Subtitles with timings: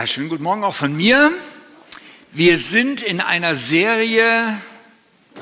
[0.00, 1.30] Ja, schönen guten Morgen auch von mir.
[2.32, 4.58] Wir sind in einer Serie,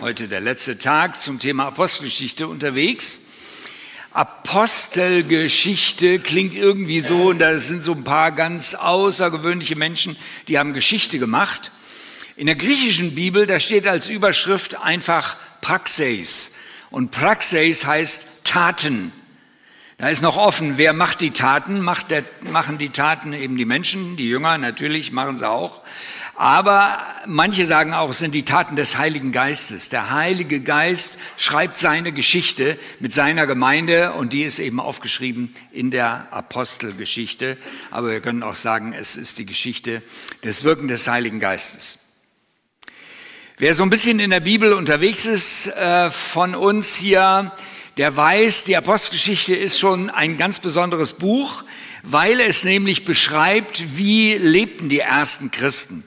[0.01, 3.29] heute der letzte Tag zum Thema Apostelgeschichte unterwegs.
[4.11, 10.17] Apostelgeschichte klingt irgendwie so, und da sind so ein paar ganz außergewöhnliche Menschen,
[10.49, 11.71] die haben Geschichte gemacht.
[12.35, 16.57] In der griechischen Bibel, da steht als Überschrift einfach Praxeis.
[16.91, 19.13] Und Praxeis heißt Taten.
[20.01, 21.81] Da ist noch offen, wer macht die Taten?
[21.81, 25.83] Macht der, machen die Taten eben die Menschen, die Jünger, natürlich machen sie auch.
[26.37, 29.89] Aber manche sagen auch, es sind die Taten des Heiligen Geistes.
[29.89, 35.91] Der Heilige Geist schreibt seine Geschichte mit seiner Gemeinde und die ist eben aufgeschrieben in
[35.91, 37.57] der Apostelgeschichte.
[37.91, 40.05] Aber wir können auch sagen, es ist die Geschichte
[40.45, 42.05] des Wirken des Heiligen Geistes.
[43.57, 47.51] Wer so ein bisschen in der Bibel unterwegs ist äh, von uns hier,
[47.99, 51.65] der weiß, die Apostelgeschichte ist schon ein ganz besonderes Buch,
[52.05, 56.05] weil es nämlich beschreibt, wie lebten die ersten Christen.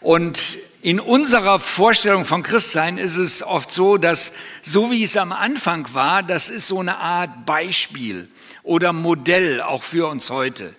[0.00, 0.40] Und
[0.82, 5.92] in unserer Vorstellung von Christsein ist es oft so, dass so wie es am Anfang
[5.94, 8.28] war, das ist so eine Art Beispiel
[8.62, 10.76] oder Modell auch für uns heute.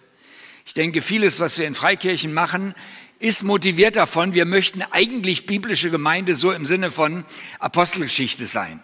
[0.65, 2.73] Ich denke, vieles, was wir in Freikirchen machen,
[3.19, 7.25] ist motiviert davon, wir möchten eigentlich biblische Gemeinde so im Sinne von
[7.59, 8.81] Apostelgeschichte sein.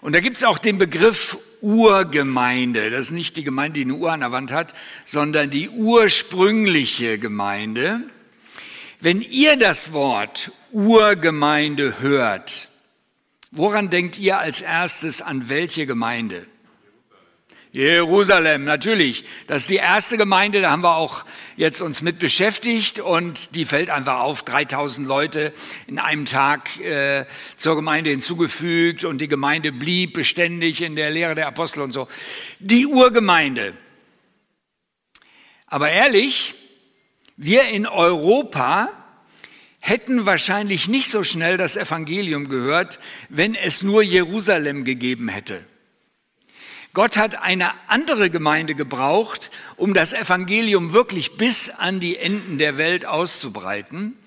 [0.00, 2.90] Und da gibt es auch den Begriff Urgemeinde.
[2.90, 7.18] Das ist nicht die Gemeinde, die eine Uhr an der Wand hat, sondern die ursprüngliche
[7.18, 8.02] Gemeinde.
[9.00, 12.68] Wenn ihr das Wort Urgemeinde hört,
[13.50, 16.46] woran denkt ihr als erstes an welche Gemeinde?
[17.70, 19.24] Jerusalem, natürlich.
[19.46, 21.24] Das ist die erste Gemeinde, da haben wir auch
[21.56, 24.42] jetzt uns mit beschäftigt und die fällt einfach auf.
[24.42, 25.52] 3000 Leute
[25.86, 27.26] in einem Tag äh,
[27.56, 32.08] zur Gemeinde hinzugefügt und die Gemeinde blieb beständig in der Lehre der Apostel und so.
[32.58, 33.74] Die Urgemeinde.
[35.66, 36.54] Aber ehrlich,
[37.36, 38.90] wir in Europa
[39.80, 45.64] hätten wahrscheinlich nicht so schnell das Evangelium gehört, wenn es nur Jerusalem gegeben hätte.
[46.98, 52.76] Gott hat eine andere Gemeinde gebraucht, um das Evangelium wirklich bis an die Enden der
[52.76, 54.18] Welt auszubreiten.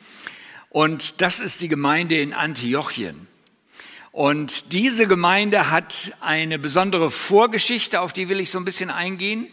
[0.70, 3.28] Und das ist die Gemeinde in Antiochien.
[4.14, 9.48] Und diese Gemeinde hat eine besondere Vorgeschichte, auf die will ich so ein bisschen eingehen,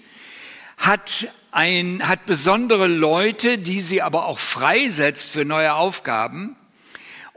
[0.76, 6.54] hat, ein, hat besondere Leute, die sie aber auch freisetzt für neue Aufgaben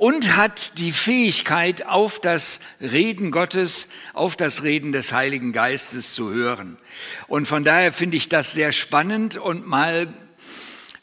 [0.01, 6.33] und hat die Fähigkeit, auf das Reden Gottes, auf das Reden des Heiligen Geistes zu
[6.33, 6.79] hören.
[7.27, 10.11] Und von daher finde ich das sehr spannend und mal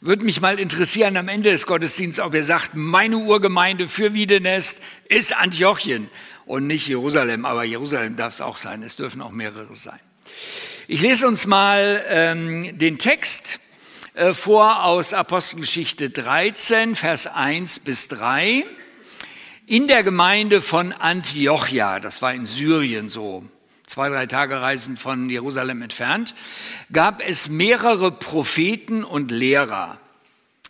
[0.01, 4.83] würde mich mal interessieren am Ende des Gottesdienstes, ob ihr sagt, meine Urgemeinde für Wiedenest
[5.07, 6.09] ist Antiochien
[6.45, 9.99] und nicht Jerusalem, aber Jerusalem darf es auch sein, es dürfen auch mehrere sein.
[10.89, 13.61] Ich lese uns mal ähm, den Text
[14.13, 18.65] äh, vor aus Apostelgeschichte 13, Vers 1 bis 3
[19.69, 23.43] in der Gemeinde von Antiochia, das war in Syrien so,
[23.85, 26.33] zwei, drei Tage Reisen von Jerusalem entfernt,
[26.91, 29.99] gab es mehrere Propheten und Lehrer.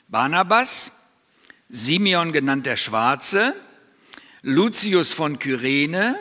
[0.10, 1.14] Barnabas,
[1.70, 3.56] Simeon genannt der Schwarze,
[4.42, 6.18] Lucius von Kyrene,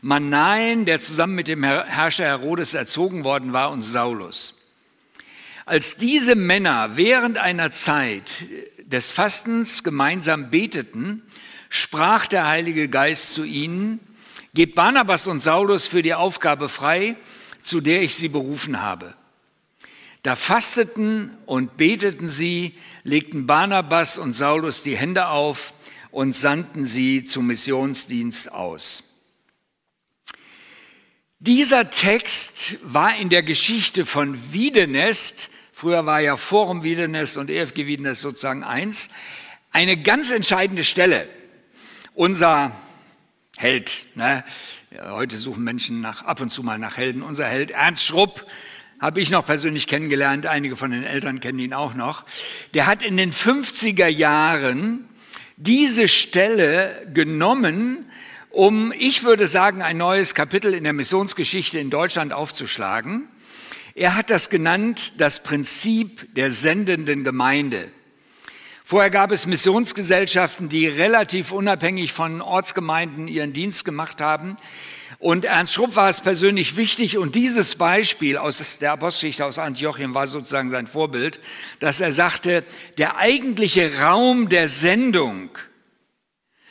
[0.00, 4.62] Manaen, der zusammen mit dem Herrscher Herodes erzogen worden war, und Saulus.
[5.66, 8.44] Als diese Männer während einer Zeit
[8.84, 11.22] des Fastens gemeinsam beteten,
[11.74, 13.98] sprach der Heilige Geist zu ihnen,
[14.54, 17.16] Gebt Barnabas und Saulus für die Aufgabe frei,
[17.60, 19.14] zu der ich sie berufen habe.
[20.22, 25.74] Da fasteten und beteten sie, legten Barnabas und Saulus die Hände auf
[26.12, 29.14] und sandten sie zum Missionsdienst aus.
[31.40, 37.88] Dieser Text war in der Geschichte von Wiedenest, früher war ja Forum Wiedenest und EFG
[37.88, 39.10] Wiedenest sozusagen eins,
[39.72, 41.28] eine ganz entscheidende Stelle.
[42.16, 42.70] Unser
[43.56, 44.44] Held, ne?
[44.96, 48.46] heute suchen Menschen nach, ab und zu mal nach Helden, unser Held Ernst Schrupp,
[49.00, 52.24] habe ich noch persönlich kennengelernt, einige von den Eltern kennen ihn auch noch,
[52.72, 55.08] der hat in den 50er Jahren
[55.56, 58.08] diese Stelle genommen,
[58.50, 63.26] um, ich würde sagen, ein neues Kapitel in der Missionsgeschichte in Deutschland aufzuschlagen.
[63.96, 67.90] Er hat das genannt, das Prinzip der sendenden Gemeinde.
[68.94, 74.56] Vorher gab es Missionsgesellschaften, die relativ unabhängig von Ortsgemeinden ihren Dienst gemacht haben.
[75.18, 80.14] Und Ernst Schrupp war es persönlich wichtig und dieses Beispiel aus der Apostelgeschichte aus Antiochien
[80.14, 81.40] war sozusagen sein Vorbild,
[81.80, 82.62] dass er sagte,
[82.96, 85.50] der eigentliche Raum der Sendung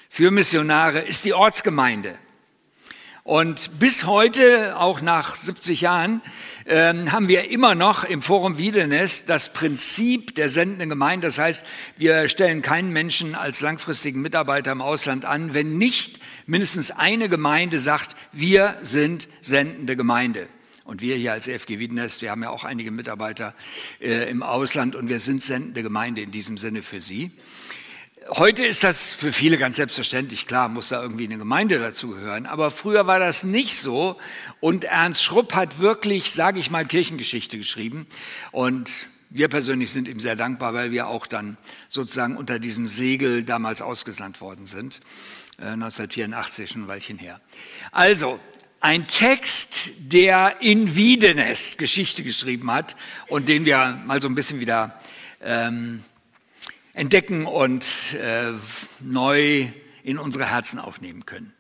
[0.08, 2.18] für Missionare ist die Ortsgemeinde.
[3.24, 6.22] Und bis heute, auch nach 70 Jahren,
[6.66, 11.28] haben wir immer noch im Forum Wiedenest das Prinzip der sendenden Gemeinde.
[11.28, 11.66] Das heißt,
[11.98, 17.80] wir stellen keinen Menschen als langfristigen Mitarbeiter im Ausland an, wenn nicht mindestens eine Gemeinde
[17.80, 20.48] sagt, wir sind sendende Gemeinde.
[20.86, 23.56] Und wir hier als EFG Wiedenest, wir haben ja auch einige Mitarbeiter
[24.02, 27.32] äh, im Ausland und wir sind sendende Gemeinde in diesem Sinne für Sie.
[28.30, 30.46] Heute ist das für viele ganz selbstverständlich.
[30.46, 32.46] Klar, muss da irgendwie eine Gemeinde dazugehören.
[32.46, 34.18] Aber früher war das nicht so.
[34.62, 38.08] Und Ernst Schrupp hat wirklich, sage ich mal, Kirchengeschichte geschrieben.
[38.52, 38.90] Und
[39.30, 41.58] wir persönlich sind ihm sehr dankbar, weil wir auch dann
[41.90, 45.02] sozusagen unter diesem Segel damals ausgesandt worden sind.
[45.58, 47.42] 1984, äh, schon ein Weilchen her.
[47.92, 48.40] Also,
[48.80, 52.96] ein Text, der in Wiedenest Geschichte geschrieben hat
[53.28, 55.00] und den wir mal so ein bisschen wieder
[55.42, 56.04] ähm,
[56.94, 58.54] entdecken und äh,
[59.02, 59.68] neu
[60.04, 61.54] in unsere Herzen aufnehmen können.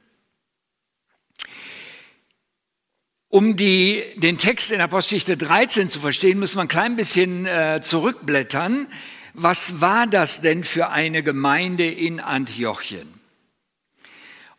[3.30, 7.82] Um die, den Text in Apostelgeschichte 13 zu verstehen, müssen wir ein klein bisschen äh,
[7.82, 8.88] zurückblättern.
[9.34, 13.12] Was war das denn für eine Gemeinde in Antiochien?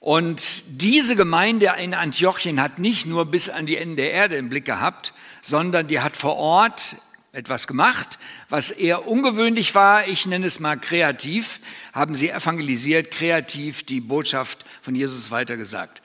[0.00, 4.48] Und diese Gemeinde in Antiochien hat nicht nur bis an die Ende der Erde im
[4.48, 6.96] Blick gehabt, sondern die hat vor Ort
[7.34, 10.06] etwas gemacht, was eher ungewöhnlich war.
[10.06, 11.60] Ich nenne es mal kreativ,
[11.92, 16.00] haben sie evangelisiert, kreativ die Botschaft von Jesus weitergesagt.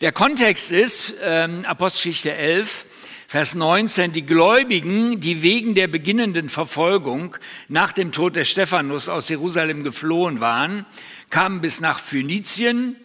[0.00, 2.86] Der Kontext ist ähm, Apostelgeschichte 11,
[3.28, 7.36] Vers 19, die Gläubigen, die wegen der beginnenden Verfolgung
[7.68, 10.84] nach dem Tod des Stephanus aus Jerusalem geflohen waren,
[11.30, 12.96] kamen bis nach Phönizien,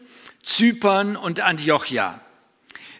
[0.43, 2.19] Zypern und Antiochia.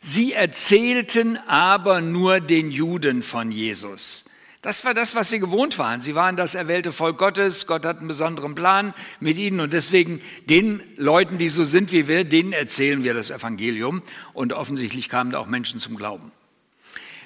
[0.01, 4.26] Sie erzählten aber nur den Juden von Jesus.
[4.67, 6.01] Das war das, was sie gewohnt waren.
[6.01, 7.67] Sie waren das erwählte Volk Gottes.
[7.67, 12.09] Gott hat einen besonderen Plan mit ihnen und deswegen den Leuten, die so sind wie
[12.09, 14.01] wir, denen erzählen wir das Evangelium.
[14.33, 16.33] Und offensichtlich kamen da auch Menschen zum Glauben.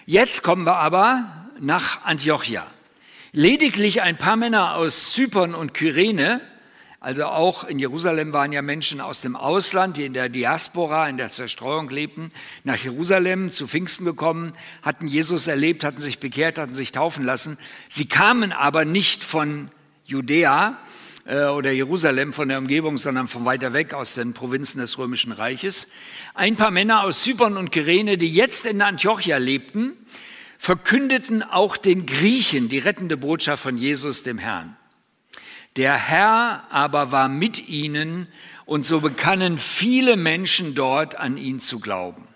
[0.06, 2.68] Jetzt kommen wir aber nach Antiochia.
[3.32, 6.42] Lediglich ein paar Männer aus Zypern und Kyrene
[7.04, 11.18] also auch in Jerusalem waren ja Menschen aus dem Ausland, die in der Diaspora, in
[11.18, 12.32] der Zerstreuung lebten,
[12.64, 14.54] nach Jerusalem zu Pfingsten gekommen,
[14.84, 17.58] hatten Jesus erlebt, hatten sich bekehrt, hatten sich taufen lassen.
[17.90, 19.72] Sie kamen aber nicht von
[20.06, 20.78] Judäa
[21.26, 25.32] äh, oder Jerusalem, von der Umgebung, sondern von weiter weg aus den Provinzen des Römischen
[25.32, 25.92] Reiches.
[26.36, 29.94] Ein paar Männer aus Zypern und Kyrene, die jetzt in Antiochia lebten,
[30.60, 34.78] verkündeten auch den Griechen die rettende Botschaft von Jesus, dem Herrn.
[35.78, 38.28] Der Herr aber war mit ihnen
[38.66, 42.28] und so bekannen viele Menschen dort an ihn zu glauben.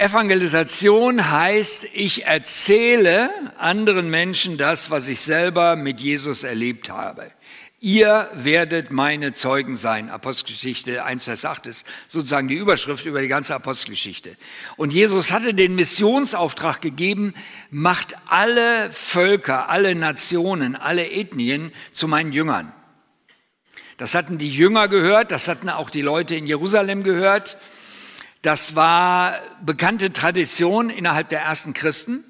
[0.00, 7.30] Evangelisation heißt, ich erzähle anderen Menschen das, was ich selber mit Jesus erlebt habe.
[7.82, 10.10] Ihr werdet meine Zeugen sein.
[10.10, 14.36] Apostelgeschichte 1, Vers 8 ist sozusagen die Überschrift über die ganze Apostelgeschichte.
[14.76, 17.32] Und Jesus hatte den Missionsauftrag gegeben,
[17.70, 22.70] macht alle Völker, alle Nationen, alle Ethnien zu meinen Jüngern.
[23.96, 27.56] Das hatten die Jünger gehört, das hatten auch die Leute in Jerusalem gehört.
[28.42, 32.24] Das war bekannte Tradition innerhalb der ersten Christen.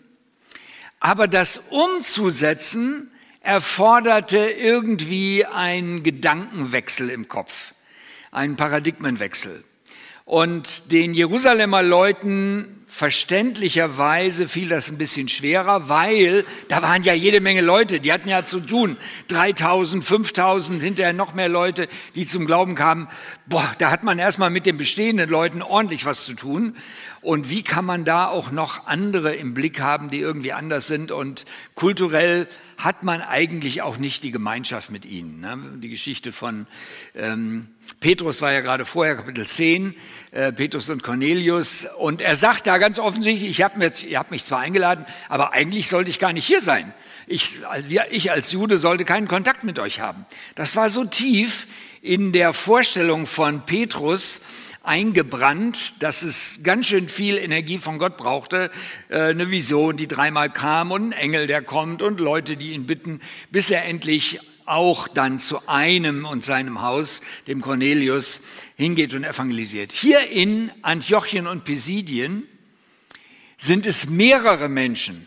[1.01, 3.10] Aber das umzusetzen,
[3.41, 7.73] erforderte irgendwie einen Gedankenwechsel im Kopf,
[8.31, 9.65] einen Paradigmenwechsel.
[10.25, 17.41] Und den Jerusalemer Leuten verständlicherweise fiel das ein bisschen schwerer, weil da waren ja jede
[17.41, 18.97] Menge Leute, die hatten ja zu tun.
[19.29, 23.09] 3000, 5000, hinterher noch mehr Leute, die zum Glauben kamen.
[23.47, 26.77] Boah, da hat man erstmal mit den bestehenden Leuten ordentlich was zu tun.
[27.23, 31.13] Und wie kann man da auch noch andere im Blick haben, die irgendwie anders sind?
[31.13, 31.45] Und
[31.75, 32.49] kulturell
[32.85, 35.41] hat man eigentlich auch nicht die Gemeinschaft mit ihnen.
[35.41, 35.59] Ne?
[35.77, 36.67] Die Geschichte von
[37.15, 37.69] ähm,
[38.01, 39.95] Petrus war ja gerade vorher, Kapitel 10,
[40.31, 41.87] äh, Petrus und Cornelius.
[41.99, 46.11] Und er sagt da ganz offensichtlich, ich habe hab mich zwar eingeladen, aber eigentlich sollte
[46.11, 46.93] ich gar nicht hier sein.
[47.27, 47.59] Ich,
[48.11, 50.25] ich als Jude sollte keinen Kontakt mit euch haben.
[50.55, 51.67] Das war so tief
[52.03, 54.43] in der Vorstellung von Petrus,
[54.91, 58.73] eingebrannt, dass es ganz schön viel Energie von Gott brauchte.
[59.09, 62.87] Äh, eine Vision, die dreimal kam und ein Engel, der kommt und Leute, die ihn
[62.87, 63.21] bitten,
[63.53, 68.43] bis er endlich auch dann zu einem und seinem Haus, dem Cornelius,
[68.75, 69.93] hingeht und evangelisiert.
[69.93, 72.49] Hier in Antiochien und Pisidien
[73.57, 75.25] sind es mehrere Menschen,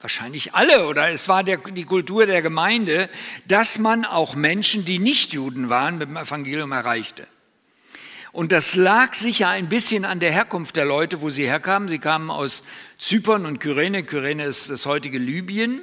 [0.00, 3.10] wahrscheinlich alle, oder es war der, die Kultur der Gemeinde,
[3.46, 7.26] dass man auch Menschen, die nicht Juden waren, mit dem Evangelium erreichte.
[8.34, 11.88] Und das lag sicher ein bisschen an der Herkunft der Leute, wo sie herkamen.
[11.88, 12.64] Sie kamen aus
[12.98, 14.02] Zypern und Kyrene.
[14.02, 15.82] Kyrene ist das heutige Libyen,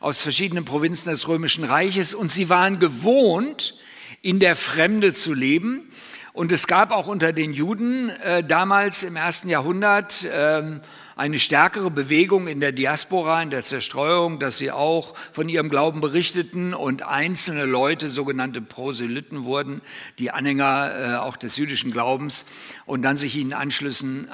[0.00, 2.12] aus verschiedenen Provinzen des Römischen Reiches.
[2.12, 3.76] Und sie waren gewohnt,
[4.20, 5.88] in der Fremde zu leben.
[6.34, 10.80] Und es gab auch unter den Juden äh, damals im ersten Jahrhundert äh,
[11.16, 16.02] eine stärkere Bewegung in der Diaspora, in der Zerstreuung, dass sie auch von ihrem Glauben
[16.02, 19.80] berichteten und einzelne Leute, sogenannte Proselyten wurden,
[20.18, 22.44] die Anhänger äh, auch des jüdischen Glaubens
[22.84, 24.28] und dann sich ihnen anschlossen,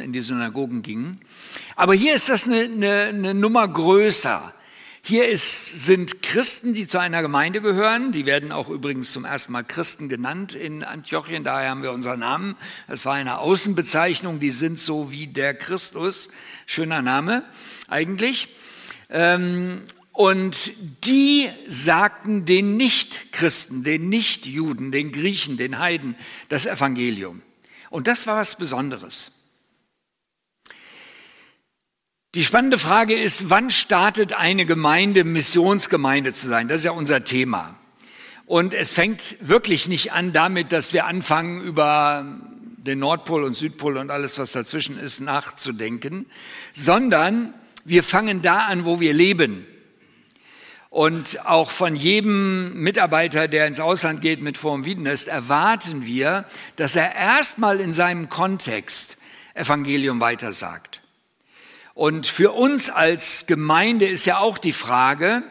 [0.00, 1.20] in die Synagogen gingen.
[1.76, 4.54] Aber hier ist das eine, eine, eine Nummer größer.
[5.08, 8.10] Hier ist, sind Christen, die zu einer Gemeinde gehören.
[8.10, 11.44] Die werden auch übrigens zum ersten Mal Christen genannt in Antiochien.
[11.44, 12.56] Daher haben wir unseren Namen.
[12.88, 14.40] Das war eine Außenbezeichnung.
[14.40, 16.30] Die sind so wie der Christus.
[16.66, 17.44] Schöner Name
[17.86, 18.48] eigentlich.
[19.08, 20.72] Ähm, und
[21.04, 26.16] die sagten den Nicht-Christen, den Nicht-Juden, den Griechen, den Heiden
[26.48, 27.42] das Evangelium.
[27.90, 29.35] Und das war was Besonderes.
[32.36, 36.68] Die spannende Frage ist, wann startet eine Gemeinde Missionsgemeinde zu sein?
[36.68, 37.76] Das ist ja unser Thema.
[38.44, 42.26] Und es fängt wirklich nicht an damit, dass wir anfangen, über
[42.76, 46.26] den Nordpol und Südpol und alles, was dazwischen ist, nachzudenken,
[46.74, 47.54] sondern
[47.86, 49.66] wir fangen da an, wo wir leben.
[50.90, 56.44] Und auch von jedem Mitarbeiter, der ins Ausland geht mit Form Wiedenest, erwarten wir,
[56.76, 59.22] dass er erstmal in seinem Kontext
[59.54, 61.00] Evangelium weitersagt.
[61.96, 65.42] Und für uns als Gemeinde ist ja auch die Frage,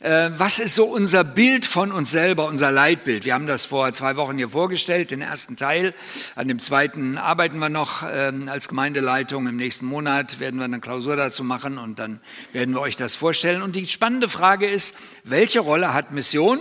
[0.00, 3.26] äh, was ist so unser Bild von uns selber, unser Leitbild?
[3.26, 5.92] Wir haben das vor zwei Wochen hier vorgestellt, den ersten Teil.
[6.36, 9.46] An dem zweiten arbeiten wir noch ähm, als Gemeindeleitung.
[9.46, 12.22] Im nächsten Monat werden wir eine Klausur dazu machen und dann
[12.52, 13.60] werden wir euch das vorstellen.
[13.60, 16.60] Und die spannende Frage ist, welche Rolle hat Mission?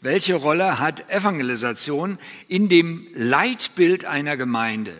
[0.00, 4.92] Welche Rolle hat Evangelisation in dem Leitbild einer Gemeinde?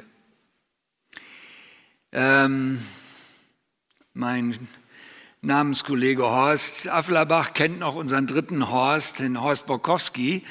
[2.11, 2.81] Ähm,
[4.17, 4.57] mein
[5.43, 10.45] Namenskollege Horst Afflerbach kennt noch unseren dritten Horst, den Horst Borkowski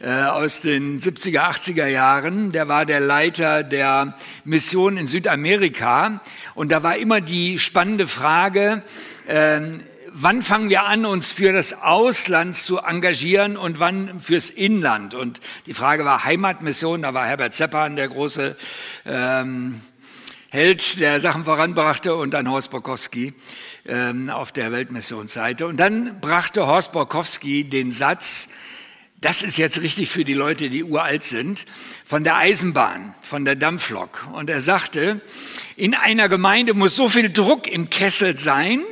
[0.00, 2.52] äh, aus den 70er, 80er Jahren.
[2.52, 6.20] Der war der Leiter der Mission in Südamerika.
[6.54, 8.84] Und da war immer die spannende Frage,
[9.26, 9.62] äh,
[10.12, 15.14] wann fangen wir an, uns für das Ausland zu engagieren und wann fürs Inland?
[15.14, 18.56] Und die Frage war Heimatmission, da war Herbert Zeppan der große
[19.06, 19.80] ähm,
[20.50, 23.34] Held, der Sachen voranbrachte, und dann Horst Borkowski
[23.84, 25.66] ähm, auf der Weltmissionsseite.
[25.66, 28.48] Und dann brachte Horst Borkowski den Satz,
[29.20, 31.66] das ist jetzt richtig für die Leute, die uralt sind,
[32.06, 34.28] von der Eisenbahn, von der Dampflok.
[34.32, 35.20] Und er sagte,
[35.76, 38.82] in einer Gemeinde muss so viel Druck im Kessel sein,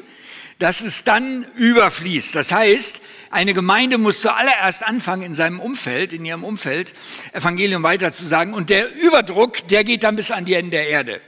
[0.58, 2.34] dass es dann überfließt.
[2.34, 6.92] Das heißt, eine Gemeinde muss zuallererst anfangen, in seinem Umfeld, in ihrem Umfeld,
[7.32, 8.52] Evangelium weiterzusagen.
[8.52, 11.22] Und der Überdruck, der geht dann bis an die Ende der Erde.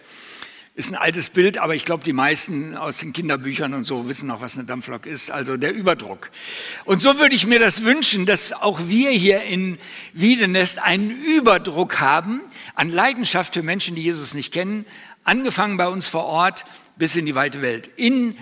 [0.79, 4.29] Ist ein altes Bild, aber ich glaube, die meisten aus den Kinderbüchern und so wissen
[4.29, 6.31] noch, was eine Dampflok ist, also der Überdruck.
[6.85, 9.79] Und so würde ich mir das wünschen, dass auch wir hier in
[10.13, 12.43] Wiedenest einen Überdruck haben
[12.77, 14.87] an Leidenschaft für Menschen, die Jesus nicht kennen,
[15.25, 17.91] angefangen bei uns vor Ort bis in die weite Welt.
[17.97, 18.37] In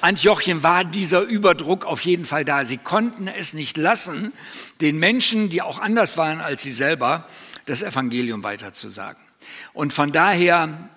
[0.00, 2.64] Antiochien war dieser Überdruck auf jeden Fall da.
[2.64, 4.32] Sie konnten es nicht lassen,
[4.80, 7.28] den Menschen, die auch anders waren als sie selber,
[7.66, 9.22] das Evangelium weiterzusagen.
[9.72, 10.90] Und von daher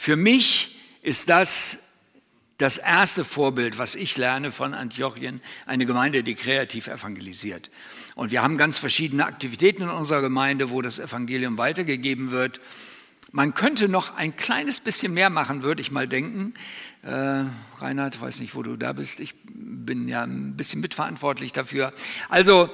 [0.00, 1.98] für mich ist das
[2.56, 7.70] das erste Vorbild, was ich lerne von Antiochien, eine Gemeinde, die kreativ evangelisiert.
[8.14, 12.62] Und wir haben ganz verschiedene Aktivitäten in unserer Gemeinde, wo das Evangelium weitergegeben wird.
[13.30, 16.54] Man könnte noch ein kleines bisschen mehr machen, würde ich mal denken.
[17.02, 17.44] Äh,
[17.78, 19.20] Reinhard, weiß nicht, wo du da bist.
[19.20, 21.92] Ich bin ja ein bisschen mitverantwortlich dafür.
[22.30, 22.70] Also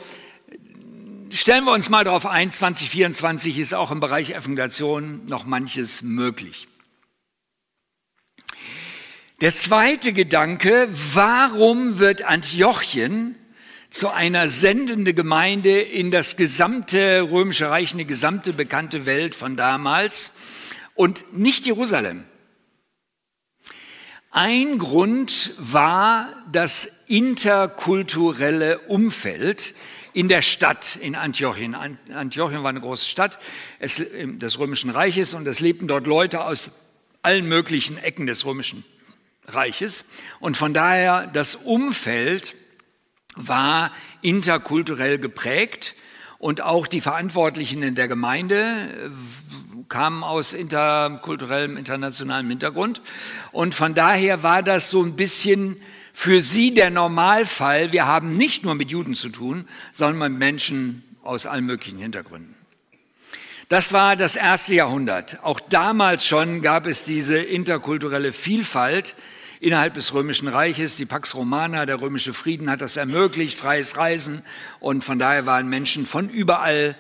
[1.31, 6.69] stellen wir uns mal darauf ein, 2024 ist auch im Bereich Evangelisation noch manches möglich.
[9.43, 13.35] Der zweite Gedanke, warum wird Antiochien
[13.91, 19.55] zu einer sendende Gemeinde in das gesamte römische Reich, in die gesamte bekannte Welt von
[19.55, 20.39] damals
[20.95, 22.25] und nicht Jerusalem?
[24.31, 29.75] Ein Grund war das interkulturelle Umfeld
[30.15, 31.75] in der Stadt in Antiochien.
[31.75, 33.39] Antiochien war eine große Stadt
[33.83, 36.71] des Römischen Reiches und es lebten dort Leute aus
[37.21, 38.83] allen möglichen Ecken des Römischen
[39.47, 40.11] Reiches.
[40.41, 42.55] Und von daher das Umfeld
[43.35, 45.95] war interkulturell geprägt
[46.39, 49.13] und auch die Verantwortlichen in der Gemeinde
[49.89, 53.01] kamen aus interkulturellem, internationalem Hintergrund.
[53.53, 55.81] Und von daher war das so ein bisschen
[56.13, 57.93] für sie der Normalfall.
[57.93, 62.55] Wir haben nicht nur mit Juden zu tun, sondern mit Menschen aus allen möglichen Hintergründen.
[63.69, 65.43] Das war das erste Jahrhundert.
[65.43, 69.17] Auch damals schon gab es diese interkulturelle Vielfalt
[69.61, 70.97] innerhalb des Römischen Reiches.
[70.97, 74.43] Die Pax Romana, der römische Frieden, hat das ermöglicht, freies Reisen.
[74.81, 76.97] Und von daher waren Menschen von überall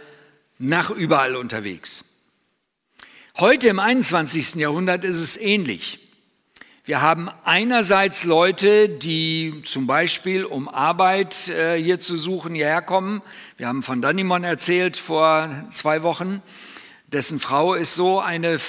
[0.58, 2.04] nach überall unterwegs.
[3.38, 4.54] Heute im 21.
[4.54, 5.98] Jahrhundert ist es ähnlich.
[6.86, 13.22] Wir haben einerseits Leute, die zum Beispiel, um Arbeit äh, hier zu suchen, hierher kommen.
[13.56, 16.42] Wir haben von Danimon erzählt vor zwei Wochen.
[17.08, 18.60] Dessen Frau ist so eine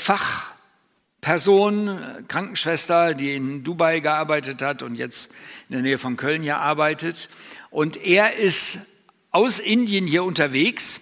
[1.22, 5.34] Fachperson, Krankenschwester, die in Dubai gearbeitet hat und jetzt
[5.68, 7.28] in der Nähe von Köln hier arbeitet.
[7.70, 8.88] Und er ist
[9.32, 11.02] aus Indien hier unterwegs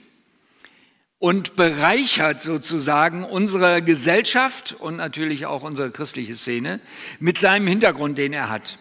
[1.20, 6.80] und bereichert sozusagen unsere Gesellschaft und natürlich auch unsere christliche Szene
[7.20, 8.80] mit seinem Hintergrund, den er hat.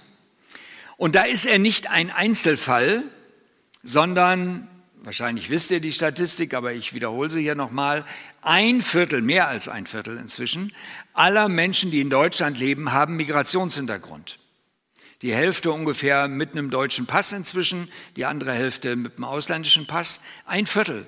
[0.97, 3.03] Und da ist er nicht ein Einzelfall,
[3.83, 4.69] sondern,
[5.05, 8.05] wahrscheinlich wisst ihr die Statistik, aber ich wiederhole sie hier nochmal,
[8.43, 10.73] ein Viertel, mehr als ein Viertel inzwischen,
[11.13, 14.39] aller Menschen, die in Deutschland leben, haben Migrationshintergrund.
[15.23, 20.25] Die Hälfte ungefähr mit einem deutschen Pass inzwischen, die andere Hälfte mit einem ausländischen Pass,
[20.45, 21.07] ein Viertel.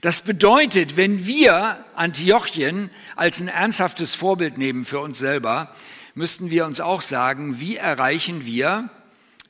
[0.00, 5.74] Das bedeutet, wenn wir Antiochien als ein ernsthaftes Vorbild nehmen für uns selber,
[6.14, 8.90] müssten wir uns auch sagen, wie erreichen wir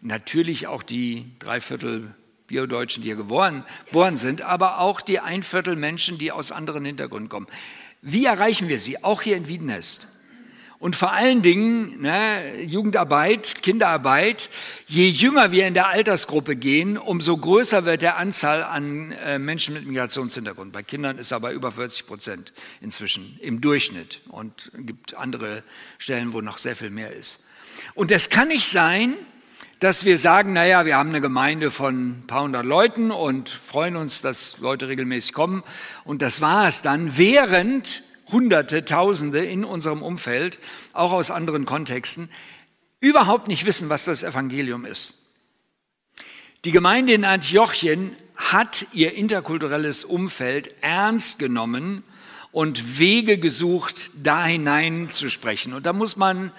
[0.00, 2.14] natürlich auch die Dreiviertel
[2.48, 7.28] Biodeutschen, die hier geboren, geboren sind, aber auch die Einviertel Menschen, die aus anderen Hintergründen
[7.28, 7.46] kommen.
[8.02, 10.08] Wie erreichen wir sie, auch hier in Wiedenest?
[10.80, 14.48] Und vor allen Dingen ne, Jugendarbeit, Kinderarbeit.
[14.86, 19.74] Je jünger wir in der Altersgruppe gehen, umso größer wird der Anzahl an äh, Menschen
[19.74, 20.72] mit Migrationshintergrund.
[20.72, 24.20] Bei Kindern ist aber über 40 Prozent inzwischen im Durchschnitt.
[24.28, 25.64] Und gibt andere
[25.98, 27.44] Stellen, wo noch sehr viel mehr ist.
[27.94, 29.14] Und es kann nicht sein,
[29.80, 33.96] dass wir sagen, naja, wir haben eine Gemeinde von ein paar hundert Leuten und freuen
[33.96, 35.62] uns, dass Leute regelmäßig kommen.
[36.04, 40.58] Und das war es dann, während Hunderte, Tausende in unserem Umfeld,
[40.92, 42.28] auch aus anderen Kontexten,
[43.00, 45.26] überhaupt nicht wissen, was das Evangelium ist.
[46.64, 52.02] Die Gemeinde in Antiochien hat ihr interkulturelles Umfeld ernst genommen
[52.50, 55.72] und Wege gesucht, da hineinzusprechen.
[55.72, 56.50] Und da muss man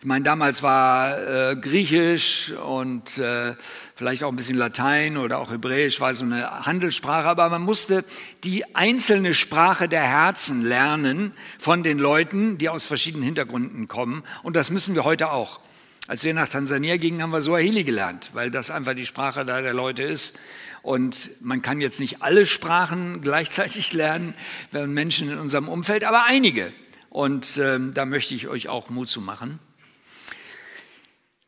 [0.00, 3.56] ich meine, damals war äh, Griechisch und äh,
[3.96, 8.04] vielleicht auch ein bisschen Latein oder auch Hebräisch war so eine Handelssprache, aber man musste
[8.44, 14.22] die einzelne Sprache der Herzen lernen von den Leuten, die aus verschiedenen Hintergründen kommen.
[14.44, 15.58] Und das müssen wir heute auch.
[16.06, 19.60] Als wir nach Tansania gingen, haben wir Swahili gelernt, weil das einfach die Sprache da
[19.62, 20.38] der Leute ist.
[20.82, 24.34] Und man kann jetzt nicht alle Sprachen gleichzeitig lernen,
[24.70, 26.72] wenn Menschen in unserem Umfeld, aber einige.
[27.10, 29.58] Und ähm, da möchte ich euch auch Mut zu machen.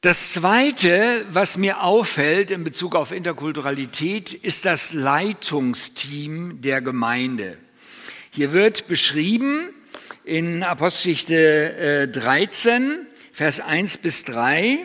[0.03, 7.59] Das Zweite, was mir auffällt in Bezug auf Interkulturalität, ist das Leitungsteam der Gemeinde.
[8.31, 9.69] Hier wird beschrieben
[10.25, 12.97] in Apostelgeschichte 13, äh,
[13.35, 14.79] Vers 1 bis 3,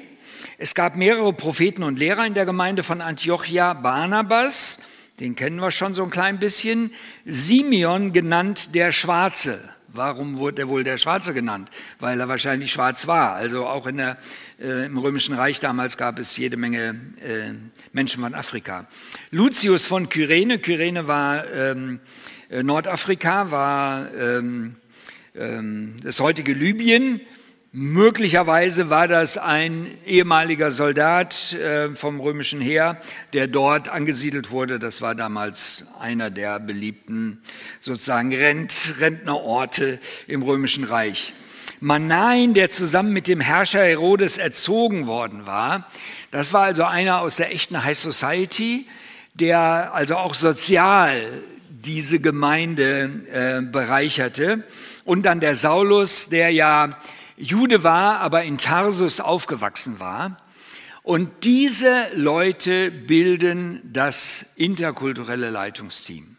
[0.58, 4.80] es gab mehrere Propheten und Lehrer in der Gemeinde von Antiochia, Barnabas,
[5.21, 6.93] den kennen wir schon so ein klein bisschen,
[7.25, 9.74] Simeon genannt der Schwarze.
[9.95, 11.69] Warum wurde er wohl der Schwarze genannt?
[11.99, 13.34] Weil er wahrscheinlich schwarz war.
[13.34, 14.17] Also auch in der,
[14.60, 17.53] äh, im Römischen Reich damals gab es jede Menge äh,
[17.93, 18.88] Menschen von Afrika.
[19.31, 21.99] Lucius von Kyrene, Kyrene war ähm,
[22.49, 24.75] äh, Nordafrika, war ähm,
[25.34, 27.21] ähm, das heutige Libyen.
[27.77, 33.01] Möglicherweise war das ein ehemaliger Soldat äh, vom römischen Heer,
[33.33, 34.79] der dort angesiedelt wurde.
[34.79, 37.41] Das war damals einer der beliebten
[37.81, 41.33] sozusagen Rent Rentnerorte im römischen Reich.
[41.81, 45.91] Manain, der zusammen mit dem Herrscher Herodes erzogen worden war,
[46.31, 48.88] das war also einer aus der echten High Society,
[49.33, 54.63] der also auch sozial diese Gemeinde äh, bereicherte.
[55.03, 56.97] Und dann der Saulus, der ja
[57.38, 60.38] Jude war, aber in Tarsus aufgewachsen war.
[61.04, 66.38] Und diese Leute bilden das interkulturelle Leitungsteam.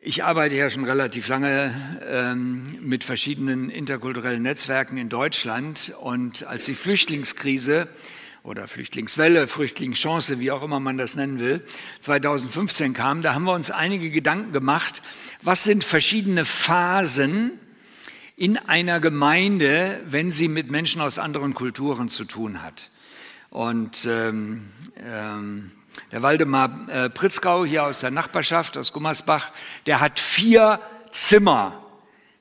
[0.00, 1.74] Ich arbeite ja schon relativ lange
[2.08, 7.88] ähm, mit verschiedenen interkulturellen Netzwerken in Deutschland und als die Flüchtlingskrise
[8.44, 11.62] oder Flüchtlingswelle, Flüchtlingschance, wie auch immer man das nennen will,
[12.00, 15.02] 2015 kam, da haben wir uns einige Gedanken gemacht,
[15.42, 17.58] was sind verschiedene Phasen
[18.38, 22.88] in einer Gemeinde, wenn sie mit Menschen aus anderen Kulturen zu tun hat.
[23.50, 24.68] Und ähm,
[25.04, 25.72] ähm,
[26.12, 29.50] der Waldemar äh, Pritzgau hier aus der Nachbarschaft, aus Gummersbach,
[29.86, 31.84] der hat vier Zimmer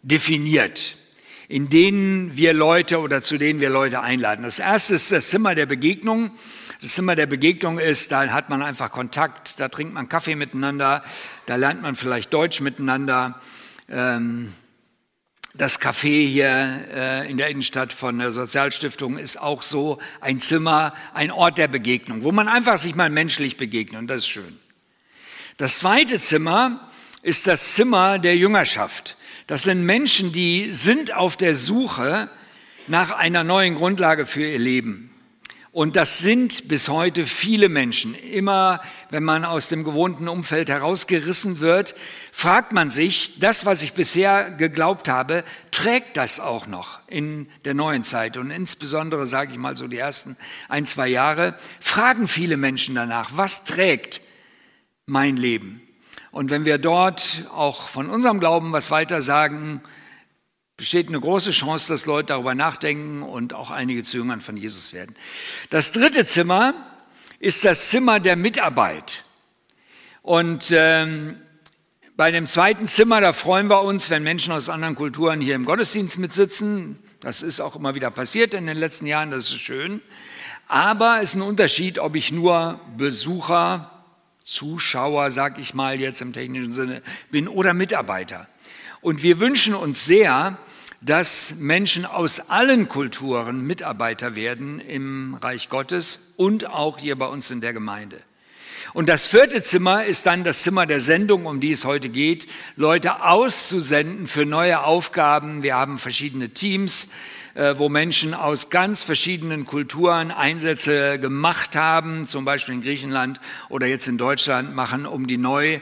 [0.04, 0.98] definiert,
[1.48, 4.44] in denen wir Leute oder zu denen wir Leute einladen.
[4.44, 6.30] Das erste ist das Zimmer der Begegnung.
[6.80, 11.04] Das Zimmer der Begegnung ist, da hat man einfach Kontakt, da trinkt man Kaffee miteinander,
[11.48, 13.42] da lernt man vielleicht Deutsch miteinander.
[13.90, 14.54] Ähm,
[15.58, 20.94] das Café hier äh, in der Innenstadt von der Sozialstiftung ist auch so ein Zimmer,
[21.14, 24.60] ein Ort der Begegnung, wo man einfach sich mal menschlich begegnet und das ist schön.
[25.58, 26.90] Das zweite Zimmer
[27.24, 29.18] ist das Zimmer der Jüngerschaft.
[29.48, 32.30] Das sind Menschen, die sind auf der Suche
[32.86, 35.10] nach einer neuen Grundlage für ihr Leben.
[35.78, 38.16] Und das sind bis heute viele Menschen.
[38.16, 41.94] Immer, wenn man aus dem gewohnten Umfeld herausgerissen wird,
[42.32, 47.76] fragt man sich, das, was ich bisher geglaubt habe, trägt das auch noch in der
[47.76, 48.38] neuen Zeit?
[48.38, 50.36] Und insbesondere, sage ich mal so, die ersten
[50.68, 54.22] ein, zwei Jahre, fragen viele Menschen danach, was trägt
[55.06, 55.84] mein Leben?
[56.32, 59.84] Und wenn wir dort auch von unserem Glauben was weiter sagen,
[60.78, 64.94] besteht eine große Chance, dass Leute darüber nachdenken und auch einige zu Jüngern von Jesus
[64.94, 65.16] werden.
[65.72, 66.76] Das dritte Zimmer
[67.40, 69.24] ist das Zimmer der Mitarbeit.
[70.22, 71.42] Und ähm,
[72.16, 75.66] bei dem zweiten Zimmer, da freuen wir uns, wenn Menschen aus anderen Kulturen hier im
[75.66, 77.00] Gottesdienst mitsitzen.
[77.22, 80.02] Das ist auch immer wieder passiert in den letzten Jahren, das ist schön.
[80.68, 83.92] Aber es ist ein Unterschied, ob ich nur Besucher,
[84.44, 88.48] Zuschauer, sag ich mal jetzt im technischen Sinne, bin oder Mitarbeiter.
[89.02, 90.58] Und wir wünschen uns sehr,
[91.02, 97.52] dass Menschen aus allen Kulturen Mitarbeiter werden im Reich Gottes und auch hier bei uns
[97.52, 98.20] in der Gemeinde.
[98.94, 102.48] Und das vierte Zimmer ist dann das Zimmer der Sendung, um die es heute geht,
[102.76, 105.62] Leute auszusenden für neue Aufgaben.
[105.62, 107.14] Wir haben verschiedene Teams,
[107.54, 113.88] äh, wo Menschen aus ganz verschiedenen Kulturen Einsätze gemacht haben, zum Beispiel in Griechenland oder
[113.88, 115.80] jetzt in Deutschland machen, um die neu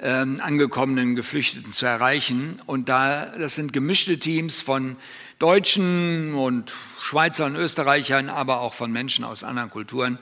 [0.00, 2.60] ähm, angekommenen Geflüchteten zu erreichen.
[2.66, 4.96] Und da, das sind gemischte Teams von
[5.38, 10.18] Deutschen und Schweizern, Österreichern, aber auch von Menschen aus anderen Kulturen,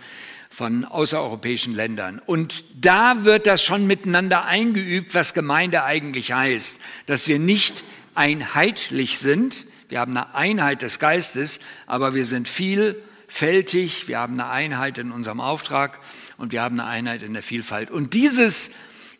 [0.50, 2.20] von außereuropäischen Ländern.
[2.24, 7.84] Und da wird das schon miteinander eingeübt, was Gemeinde eigentlich heißt, dass wir nicht
[8.14, 9.66] einheitlich sind.
[9.88, 14.08] Wir haben eine Einheit des Geistes, aber wir sind vielfältig.
[14.08, 15.98] Wir haben eine Einheit in unserem Auftrag
[16.38, 17.90] und wir haben eine Einheit in der Vielfalt.
[17.90, 18.74] Und dieses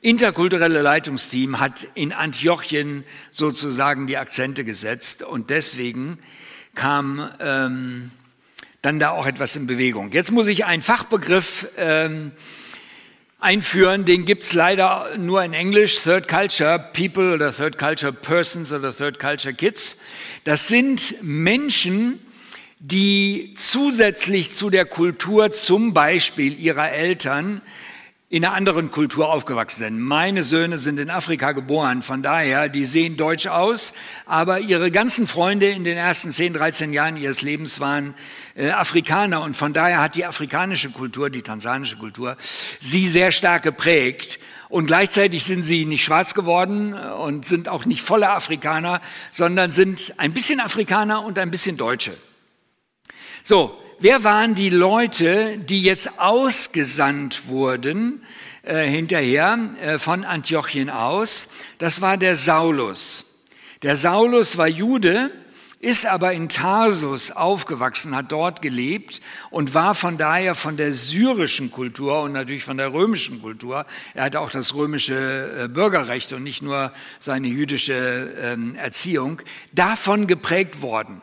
[0.07, 6.19] interkulturelle Leitungsteam hat in Antiochien sozusagen die Akzente gesetzt und deswegen
[6.77, 8.13] kam ähm,
[8.83, 10.13] dann da auch etwas in Bewegung.
[10.13, 12.31] Jetzt muss ich einen Fachbegriff ähm,
[13.41, 18.97] einführen, den gibt's leider nur in Englisch, Third Culture People oder Third Culture Persons oder
[18.97, 20.03] Third Culture Kids.
[20.45, 22.21] Das sind Menschen,
[22.79, 27.61] die zusätzlich zu der Kultur zum Beispiel ihrer Eltern
[28.29, 30.01] in einer anderen Kultur aufgewachsen sind.
[30.01, 33.93] Meine Söhne sind in Afrika geboren, von daher, die sehen deutsch aus,
[34.25, 38.15] aber ihre ganzen Freunde in den ersten 10, 13 Jahren ihres Lebens waren
[38.57, 42.37] äh, Afrikaner und von daher hat die afrikanische Kultur, die tansanische Kultur,
[42.81, 44.41] sie sehr stark geprägt.
[44.69, 50.15] Und gleichzeitig sind sie nicht schwarz geworden und sind auch nicht volle Afrikaner, sondern sind
[50.17, 52.17] ein bisschen Afrikaner und ein bisschen Deutsche.
[53.45, 58.23] So, wer waren die Leute, die jetzt ausgesandt wurden
[58.63, 61.53] äh, hinterher äh, von Antiochien aus?
[61.79, 63.45] Das war der Saulus.
[63.83, 65.31] Der Saulus war Jude,
[65.79, 71.71] ist aber in Tarsus aufgewachsen, hat dort gelebt und war von daher von der syrischen
[71.71, 76.43] Kultur und natürlich von der römischen Kultur, er hatte auch das römische äh, Bürgerrecht und
[76.43, 81.21] nicht nur seine jüdische ähm, Erziehung, davon geprägt worden.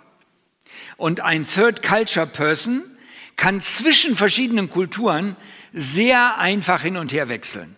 [0.97, 2.81] Und ein Third Culture Person
[3.36, 5.36] kann zwischen verschiedenen Kulturen
[5.73, 7.75] sehr einfach hin und her wechseln.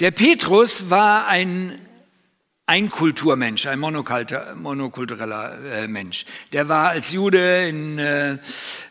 [0.00, 1.78] Der Petrus war ein
[2.66, 6.24] ein Kulturmensch, ein monokultureller äh, Mensch.
[6.52, 8.38] Der war als Jude in äh,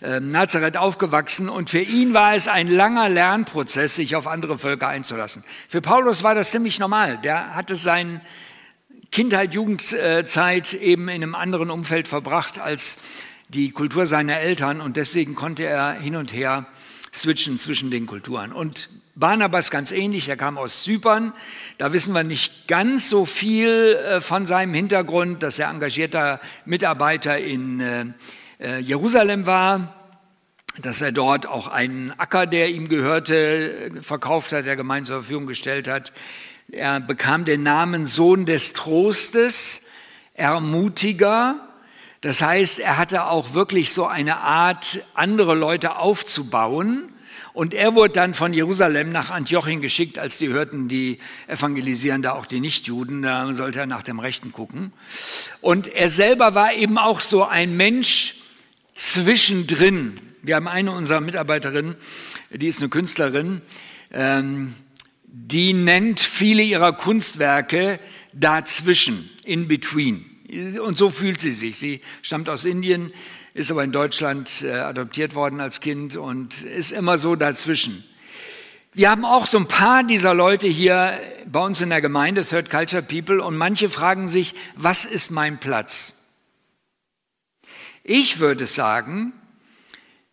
[0.02, 4.90] äh, Nazareth aufgewachsen und für ihn war es ein langer Lernprozess, sich auf andere Völker
[4.90, 5.44] einzulassen.
[5.68, 7.18] Für Paulus war das ziemlich normal.
[7.24, 8.22] Der hatte seinen
[9.14, 12.98] Kindheit, Jugendzeit eben in einem anderen Umfeld verbracht als
[13.48, 16.66] die Kultur seiner Eltern und deswegen konnte er hin und her
[17.14, 18.52] switchen zwischen den Kulturen.
[18.52, 21.32] Und Barnabas ganz ähnlich, er kam aus Zypern.
[21.78, 27.38] Da wissen wir nicht ganz so viel äh, von seinem Hintergrund, dass er engagierter Mitarbeiter
[27.38, 28.06] in äh,
[28.60, 30.03] äh, Jerusalem war,
[30.82, 35.46] dass er dort auch einen Acker, der ihm gehörte, verkauft hat, der Gemeinde zur Verfügung
[35.46, 36.12] gestellt hat.
[36.72, 39.90] Er bekam den Namen Sohn des Trostes,
[40.34, 41.56] Ermutiger.
[42.22, 47.14] Das heißt, er hatte auch wirklich so eine Art, andere Leute aufzubauen
[47.54, 52.34] Und er wurde dann von Jerusalem nach Antiochien geschickt, als die hörten, die evangelisieren da
[52.34, 54.92] auch die Nichtjuden, da sollte er nach dem Rechten gucken.
[55.62, 58.43] Und er selber war eben auch so ein Mensch
[58.94, 60.14] zwischendrin.
[60.42, 61.96] Wir haben eine unserer Mitarbeiterinnen,
[62.52, 63.62] die ist eine Künstlerin,
[64.12, 64.74] ähm,
[65.26, 68.00] die nennt viele ihrer Kunstwerke
[68.34, 70.26] dazwischen, in between.
[70.84, 71.78] Und so fühlt sie sich.
[71.78, 73.12] Sie stammt aus Indien,
[73.54, 78.04] ist aber in Deutschland äh, adoptiert worden als Kind und ist immer so dazwischen.
[78.94, 82.70] Wir haben auch so ein paar dieser Leute hier bei uns in der Gemeinde, Third
[82.70, 86.23] Culture People, und manche fragen sich, was ist mein Platz?
[88.06, 89.32] Ich würde sagen,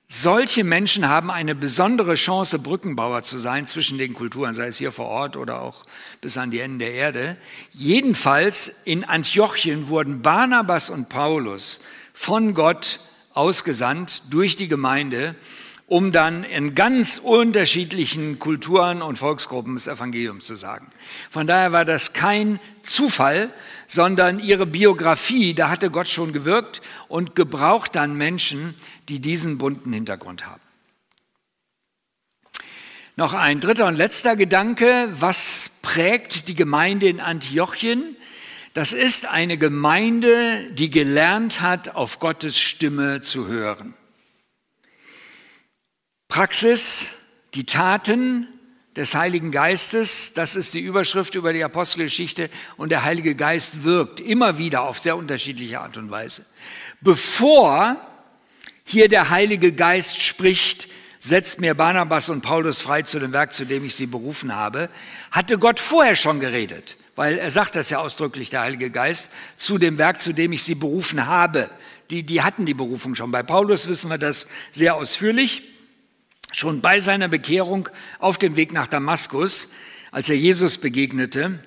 [0.09, 4.91] solche Menschen haben eine besondere Chance, Brückenbauer zu sein zwischen den Kulturen, sei es hier
[4.91, 5.87] vor Ort oder auch
[6.21, 7.37] bis an die Enden der Erde.
[7.71, 11.81] Jedenfalls in Antiochien wurden Barnabas und Paulus
[12.13, 12.99] von Gott
[13.35, 15.37] ausgesandt durch die Gemeinde,
[15.91, 20.89] um dann in ganz unterschiedlichen Kulturen und Volksgruppen das Evangelium zu sagen.
[21.33, 23.53] Von daher war das kein Zufall,
[23.89, 28.77] sondern ihre Biografie, da hatte Gott schon gewirkt und gebraucht dann Menschen,
[29.09, 30.61] die diesen bunten Hintergrund haben.
[33.17, 38.17] Noch ein dritter und letzter Gedanke, was prägt die Gemeinde in Antiochien?
[38.75, 43.95] Das ist eine Gemeinde, die gelernt hat, auf Gottes Stimme zu hören.
[46.31, 47.17] Praxis,
[47.55, 48.47] die Taten
[48.95, 54.21] des Heiligen Geistes, das ist die Überschrift über die Apostelgeschichte und der Heilige Geist wirkt
[54.21, 56.47] immer wieder auf sehr unterschiedliche Art und Weise.
[57.01, 57.97] Bevor
[58.85, 60.89] hier der Heilige Geist spricht,
[61.19, 64.89] setzt mir Barnabas und Paulus frei zu dem Werk, zu dem ich sie berufen habe,
[65.33, 69.79] hatte Gott vorher schon geredet, weil er sagt das ja ausdrücklich, der Heilige Geist, zu
[69.79, 71.71] dem Werk, zu dem ich sie berufen habe.
[72.11, 73.33] Die, die hatten die Berufung schon.
[73.33, 75.70] Bei Paulus wissen wir das sehr ausführlich.
[76.53, 79.73] Schon bei seiner Bekehrung auf dem Weg nach Damaskus,
[80.11, 81.61] als er Jesus begegnete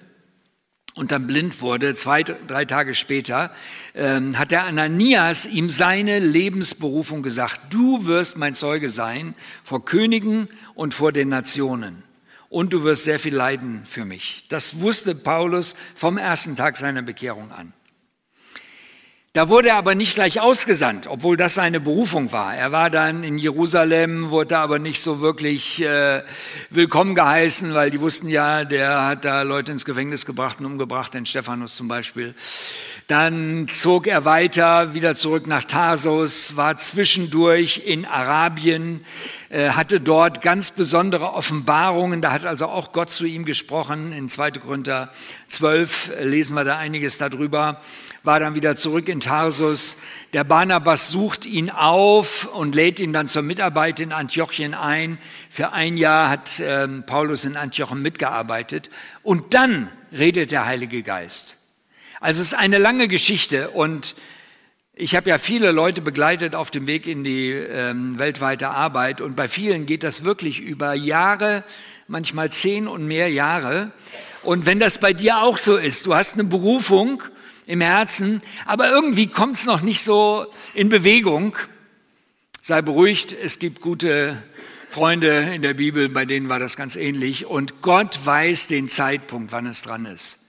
[0.96, 3.52] und dann blind wurde, zwei, drei Tage später,
[3.96, 7.74] ähm, hat der Ananias ihm seine Lebensberufung gesagt.
[7.74, 12.04] Du wirst mein Zeuge sein vor Königen und vor den Nationen.
[12.50, 14.46] Und du wirst sehr viel leiden für mich.
[14.50, 17.74] Das wusste Paulus vom ersten Tag seiner Bekehrung an.
[19.36, 22.56] Da wurde er aber nicht gleich ausgesandt, obwohl das seine Berufung war.
[22.56, 26.22] Er war dann in Jerusalem, wurde aber nicht so wirklich äh,
[26.70, 31.16] willkommen geheißen, weil die wussten ja, der hat da Leute ins Gefängnis gebracht und umgebracht,
[31.16, 32.36] den Stephanus zum Beispiel.
[33.08, 39.04] Dann zog er weiter, wieder zurück nach Tarsus, war zwischendurch in Arabien,
[39.54, 42.22] hatte dort ganz besondere Offenbarungen.
[42.22, 44.12] Da hat also auch Gott zu ihm gesprochen.
[44.12, 44.52] In 2.
[44.52, 45.12] Korinther
[45.48, 47.80] 12 lesen wir da einiges darüber.
[48.24, 50.02] War dann wieder zurück in Tarsus.
[50.34, 55.20] Der Barnabas sucht ihn auf und lädt ihn dann zur Mitarbeit in Antiochien ein.
[55.52, 58.90] Für ein Jahr hat ähm, Paulus in Antiochien mitgearbeitet.
[59.22, 61.58] Und dann redet der Heilige Geist.
[62.20, 64.16] Also es ist eine lange Geschichte und
[64.96, 69.36] ich habe ja viele Leute begleitet auf dem Weg in die ähm, weltweite Arbeit und
[69.36, 71.64] bei vielen geht das wirklich über Jahre,
[72.08, 73.92] manchmal zehn und mehr Jahre.
[74.44, 77.24] Und wenn das bei dir auch so ist, du hast eine Berufung
[77.66, 81.56] im Herzen, aber irgendwie kommt es noch nicht so in Bewegung,
[82.62, 84.44] sei beruhigt, es gibt gute
[84.90, 89.54] Freunde in der Bibel, bei denen war das ganz ähnlich und Gott weiß den Zeitpunkt,
[89.54, 90.43] wann es dran ist.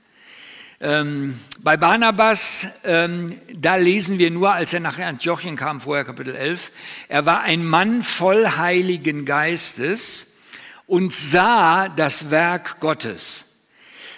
[0.87, 6.37] Ähm, bei Barnabas, ähm, da lesen wir nur, als er nach Antiochien kam, vorher Kapitel
[6.37, 6.71] 11,
[7.09, 10.43] er war ein Mann voll Heiligen Geistes
[10.87, 13.63] und sah das Werk Gottes.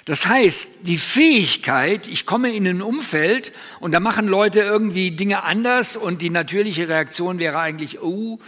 [0.07, 5.45] Das heißt, die Fähigkeit, ich komme in ein Umfeld und da machen Leute irgendwie Dinge
[5.45, 8.41] anders und die natürliche Reaktion wäre eigentlich, oh,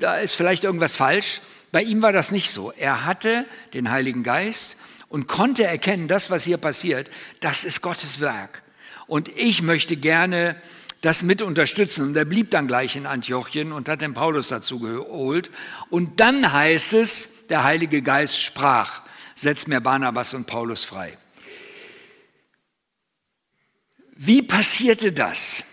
[0.00, 1.40] da ist vielleicht irgendwas falsch.
[1.70, 2.72] Bei ihm war das nicht so.
[2.76, 4.81] Er hatte den Heiligen Geist
[5.12, 8.62] und konnte erkennen, das, was hier passiert, das ist Gottes Werk.
[9.06, 10.56] Und ich möchte gerne
[11.02, 12.06] das mit unterstützen.
[12.06, 15.50] Und er blieb dann gleich in Antiochien und hat den Paulus dazu geholt.
[15.90, 19.02] Und dann heißt es, der Heilige Geist sprach,
[19.34, 21.18] setz mir Barnabas und Paulus frei.
[24.16, 25.64] Wie passierte das?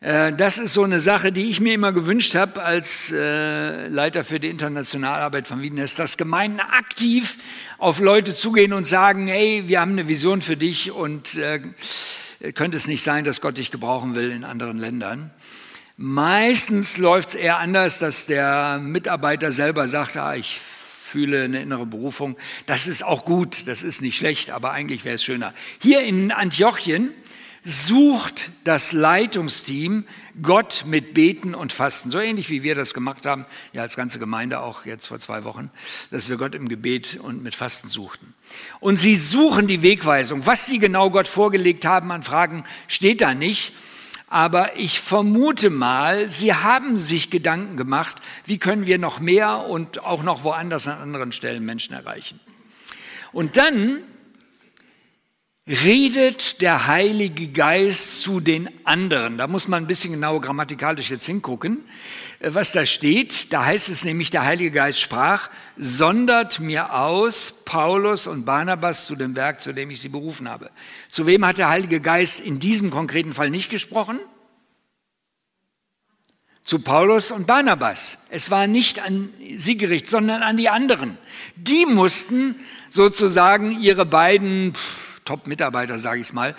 [0.00, 4.24] Äh, das ist so eine Sache, die ich mir immer gewünscht habe als äh, Leiter
[4.24, 7.38] für die Internationalarbeit von Wiedenest, dass Gemeinden aktiv
[7.78, 11.60] auf Leute zugehen und sagen, hey, wir haben eine Vision für dich und äh,
[12.54, 15.32] könnte es nicht sein, dass Gott dich gebrauchen will in anderen Ländern.
[15.96, 21.86] Meistens läuft es eher anders, dass der Mitarbeiter selber sagt, ah, ich fühle eine innere
[21.86, 22.36] Berufung.
[22.66, 25.54] Das ist auch gut, das ist nicht schlecht, aber eigentlich wäre es schöner.
[25.80, 27.10] Hier in Antiochien
[27.68, 30.04] sucht das Leitungsteam
[30.42, 32.10] Gott mit Beten und Fasten.
[32.10, 35.44] So ähnlich wie wir das gemacht haben, ja als ganze Gemeinde auch jetzt vor zwei
[35.44, 35.70] Wochen,
[36.10, 38.32] dass wir Gott im Gebet und mit Fasten suchten.
[38.80, 40.46] Und sie suchen die Wegweisung.
[40.46, 43.74] Was sie genau Gott vorgelegt haben an Fragen, steht da nicht.
[44.30, 50.04] Aber ich vermute mal, sie haben sich Gedanken gemacht, wie können wir noch mehr und
[50.04, 52.40] auch noch woanders an anderen Stellen Menschen erreichen.
[53.32, 54.00] Und dann
[55.68, 59.36] redet der Heilige Geist zu den anderen.
[59.36, 61.84] Da muss man ein bisschen genauer grammatikalisch jetzt hingucken,
[62.40, 63.52] äh, was da steht.
[63.52, 69.14] Da heißt es nämlich, der Heilige Geist sprach, sondert mir aus Paulus und Barnabas zu
[69.14, 70.70] dem Werk, zu dem ich sie berufen habe.
[71.10, 74.18] Zu wem hat der Heilige Geist in diesem konkreten Fall nicht gesprochen?
[76.64, 78.26] Zu Paulus und Barnabas.
[78.30, 81.18] Es war nicht an sie gerichtet, sondern an die anderen.
[81.56, 82.56] Die mussten
[82.90, 84.74] sozusagen ihre beiden
[85.28, 86.54] Top-Mitarbeiter, sage ich es mal,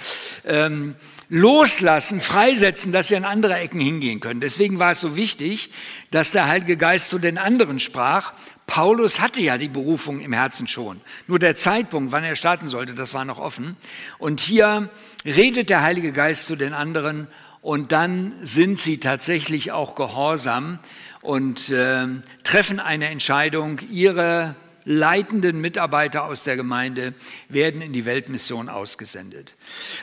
[0.45, 0.95] ähm,
[1.27, 4.41] loslassen, freisetzen, dass sie an andere Ecken hingehen können.
[4.41, 5.71] Deswegen war es so wichtig,
[6.11, 8.33] dass der Heilige Geist zu den anderen sprach.
[8.67, 11.01] Paulus hatte ja die Berufung im Herzen schon.
[11.25, 13.75] Nur der Zeitpunkt, wann er starten sollte, das war noch offen.
[14.19, 14.89] Und hier
[15.25, 17.27] redet der Heilige Geist zu den anderen
[17.61, 20.77] und dann sind sie tatsächlich auch gehorsam
[21.23, 22.05] und äh,
[22.43, 27.13] treffen eine Entscheidung, ihre leitenden Mitarbeiter aus der Gemeinde
[27.47, 29.55] werden in die Weltmission ausgesendet.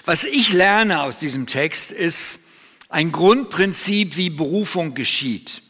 [0.05, 2.49] Was ich lerne aus diesem Text ist
[2.89, 5.63] ein Grundprinzip, wie Berufung geschieht.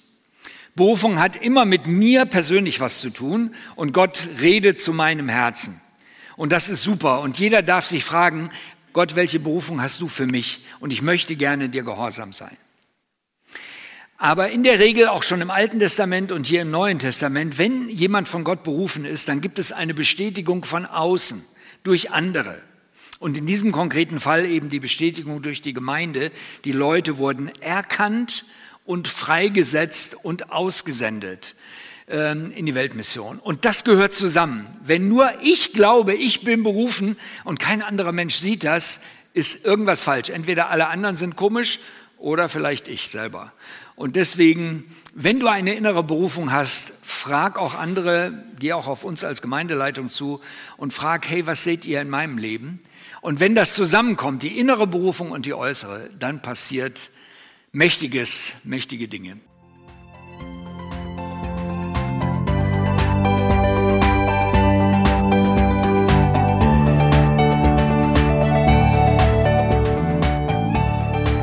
[0.75, 5.81] Berufung hat immer mit mir persönlich was zu tun und Gott redet zu meinem Herzen.
[6.37, 7.21] Und das ist super.
[7.21, 8.51] Und jeder darf sich fragen,
[8.93, 10.65] Gott, welche Berufung hast du für mich?
[10.81, 12.57] Und ich möchte gerne dir gehorsam sein.
[14.19, 17.91] Aber in der Regel auch schon im Alten Testament und hier im Neuen Testament, wenn
[17.91, 21.45] jemand von Gott berufen ist, dann gibt es eine Bestätigung von außen
[21.83, 22.57] durch andere.
[23.19, 26.33] Und in diesem konkreten Fall eben die Bestätigung durch die Gemeinde.
[26.65, 28.45] Die Leute wurden erkannt
[28.85, 31.55] und freigesetzt und ausgesendet
[32.09, 33.39] ähm, in die Weltmission.
[33.39, 34.67] Und das gehört zusammen.
[34.85, 40.05] Wenn nur ich glaube, ich bin berufen und kein anderer Mensch sieht das, ist irgendwas
[40.05, 40.31] falsch.
[40.31, 41.81] Entweder alle anderen sind komisch
[42.19, 43.53] oder vielleicht ich selber.
[43.95, 49.25] Und deswegen, wenn du eine innere Berufung hast, frag auch andere, geh auch auf uns
[49.25, 50.41] als Gemeindeleitung zu
[50.77, 52.81] und frag, hey, was seht ihr in meinem Leben?
[53.23, 57.11] Und wenn das zusammenkommt, die innere Berufung und die äußere, dann passiert
[57.73, 59.39] mächtiges, mächtige Dinge.